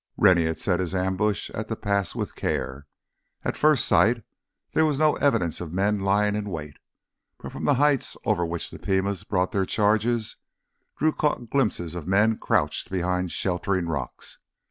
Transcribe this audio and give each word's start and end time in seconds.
Rennie 0.17 0.45
had 0.45 0.57
set 0.57 0.79
his 0.79 0.95
ambush 0.95 1.51
at 1.51 1.67
the 1.67 1.75
pass 1.75 2.15
with 2.15 2.33
care. 2.35 2.87
At 3.45 3.55
first 3.55 3.85
sight 3.85 4.23
there 4.73 4.83
was 4.83 4.97
no 4.97 5.13
evidence 5.17 5.61
of 5.61 5.71
men 5.73 5.99
lying 5.99 6.35
in 6.35 6.49
wait, 6.49 6.77
but 7.37 7.51
from 7.51 7.65
the 7.65 7.75
heights 7.75 8.17
over 8.25 8.43
which 8.43 8.71
the 8.71 8.79
Pimas 8.79 9.23
brought 9.23 9.51
their 9.51 9.67
charges, 9.67 10.37
Drew 10.97 11.11
caught 11.11 11.51
glimpses 11.51 11.93
of 11.93 12.07
men 12.07 12.39
crouched 12.39 12.89
behind 12.89 13.31
sheltering 13.31 13.85
rocks. 13.87 14.39